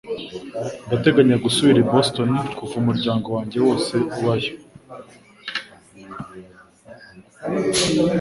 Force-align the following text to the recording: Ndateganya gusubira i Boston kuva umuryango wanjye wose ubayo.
Ndateganya 0.87 1.35
gusubira 1.45 1.77
i 1.81 1.87
Boston 1.91 2.29
kuva 2.57 2.75
umuryango 2.81 3.27
wanjye 3.35 3.57
wose 3.65 3.93
ubayo. 4.15 4.51